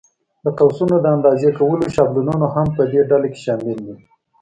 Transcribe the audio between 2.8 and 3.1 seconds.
دې